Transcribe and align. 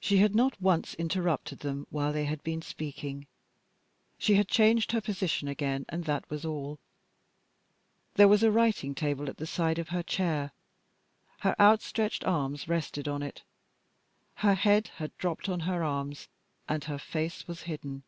She 0.00 0.16
had 0.16 0.34
not 0.34 0.60
once 0.60 0.94
interrupted 0.94 1.60
them 1.60 1.86
while 1.90 2.12
they 2.12 2.24
had 2.24 2.42
been 2.42 2.60
speaking: 2.60 3.28
she 4.18 4.34
had 4.34 4.48
changed 4.48 4.90
her 4.90 5.00
position 5.00 5.46
again, 5.46 5.84
and 5.90 6.06
that 6.06 6.28
was 6.28 6.44
all. 6.44 6.80
There 8.14 8.26
was 8.26 8.42
a 8.42 8.50
writing 8.50 8.96
table 8.96 9.28
at 9.30 9.36
the 9.36 9.46
side 9.46 9.78
of 9.78 9.90
her 9.90 10.02
chair; 10.02 10.50
her 11.42 11.54
outstretched 11.60 12.24
arms 12.24 12.66
rested 12.66 13.06
on 13.06 13.22
it. 13.22 13.44
Her 14.34 14.54
head 14.54 14.88
had 14.96 15.16
dropped 15.18 15.48
on 15.48 15.60
her 15.70 15.84
arms, 15.84 16.26
and 16.68 16.82
her 16.82 16.98
face 16.98 17.46
was 17.46 17.62
hidden. 17.62 18.02